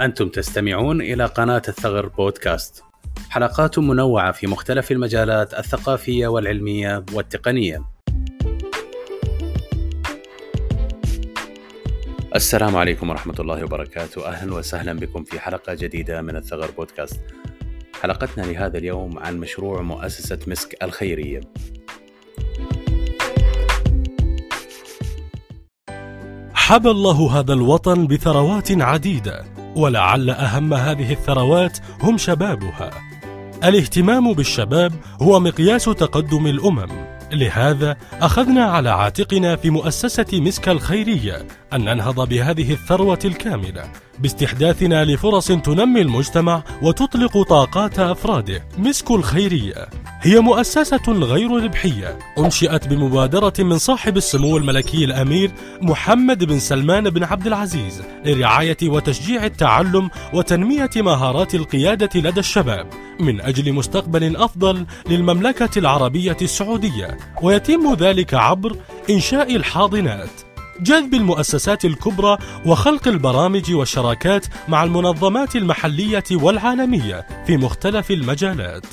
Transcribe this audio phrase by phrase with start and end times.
[0.00, 2.84] أنتم تستمعون إلى قناة الثغر بودكاست.
[3.30, 7.84] حلقات منوعة في مختلف المجالات الثقافية والعلمية والتقنية.
[12.34, 14.26] السلام عليكم ورحمة الله وبركاته.
[14.26, 17.20] أهلا وسهلا بكم في حلقة جديدة من الثغر بودكاست.
[18.02, 21.40] حلقتنا لهذا اليوم عن مشروع مؤسسة مسك الخيرية.
[26.54, 29.44] حبى الله هذا الوطن بثروات عديدة.
[29.78, 32.90] ولعل أهم هذه الثروات هم شبابها.
[33.64, 34.92] الاهتمام بالشباب
[35.22, 36.88] هو مقياس تقدم الأمم.
[37.32, 43.84] لهذا أخذنا على عاتقنا في مؤسسة مسك الخيرية أن ننهض بهذه الثروة الكاملة
[44.18, 48.64] باستحداثنا لفرص تنمي المجتمع وتطلق طاقات أفراده.
[48.78, 49.88] مسك الخيرية.
[50.20, 55.50] هي مؤسسة غير ربحية أنشئت بمبادرة من صاحب السمو الملكي الأمير
[55.82, 62.86] محمد بن سلمان بن عبد العزيز لرعاية وتشجيع التعلم وتنمية مهارات القيادة لدى الشباب
[63.20, 68.76] من أجل مستقبل أفضل للمملكة العربية السعودية ويتم ذلك عبر
[69.10, 70.30] إنشاء الحاضنات.
[70.80, 78.86] جذب المؤسسات الكبرى وخلق البرامج والشراكات مع المنظمات المحلية والعالمية في مختلف المجالات.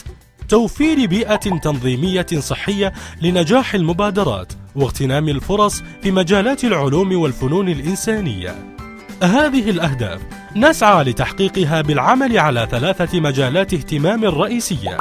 [0.49, 8.55] توفير بيئة تنظيمية صحية لنجاح المبادرات واغتنام الفرص في مجالات العلوم والفنون الإنسانية.
[9.23, 10.21] هذه الأهداف
[10.55, 14.97] نسعى لتحقيقها بالعمل على ثلاثة مجالات اهتمام رئيسية: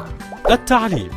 [0.50, 1.08] التعليم.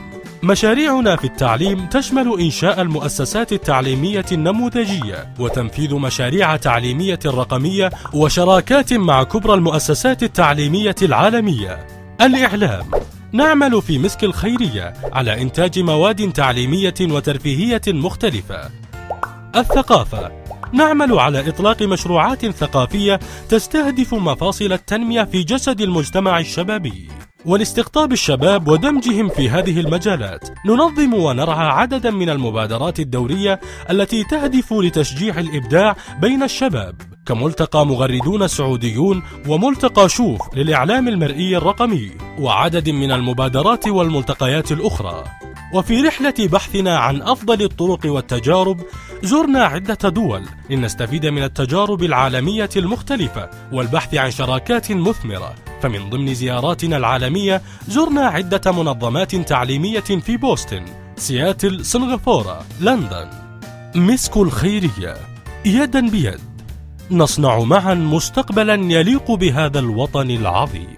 [0.43, 9.53] مشاريعنا في التعليم تشمل إنشاء المؤسسات التعليمية النموذجية وتنفيذ مشاريع تعليمية رقمية وشراكات مع كبرى
[9.53, 11.87] المؤسسات التعليمية العالمية.
[12.21, 12.85] الإعلام
[13.31, 18.69] نعمل في مسك الخيرية على إنتاج مواد تعليمية وترفيهية مختلفة.
[19.55, 20.31] الثقافة
[20.73, 23.19] نعمل على إطلاق مشروعات ثقافية
[23.49, 27.07] تستهدف مفاصل التنمية في جسد المجتمع الشبابي.
[27.45, 33.59] ولاستقطاب الشباب ودمجهم في هذه المجالات ننظم ونرعى عددا من المبادرات الدورية
[33.89, 42.89] التي تهدف لتشجيع الإبداع بين الشباب كملتقى مغردون سعوديون وملتقى شوف للإعلام المرئي الرقمي وعدد
[42.89, 45.23] من المبادرات والملتقيات الأخرى.
[45.73, 48.81] وفي رحلة بحثنا عن أفضل الطرق والتجارب
[49.23, 55.55] زرنا عدة دول لنستفيد من التجارب العالمية المختلفة والبحث عن شراكات مثمرة.
[55.81, 63.29] فمن ضمن زياراتنا العالمية زرنا عدة منظمات تعليمية في بوسطن سياتل سنغافورة لندن.
[63.95, 65.15] مسك الخيرية.
[65.65, 66.46] يدا بيد.
[67.11, 70.96] نصنع معا مستقبلا يليق بهذا الوطن العظيم.